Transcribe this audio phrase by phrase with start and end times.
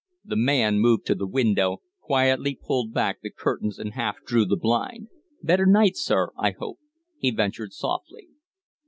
[0.25, 4.57] The man moved to the window, quietly pulled back the curtains and half drew the
[4.57, 5.09] blind.
[5.43, 6.79] "Better night, sir, I hope?"
[7.19, 8.29] he ventured, softly.